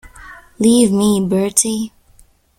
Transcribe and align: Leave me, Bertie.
Leave 0.57 0.91
me, 0.91 1.19
Bertie. 1.23 1.91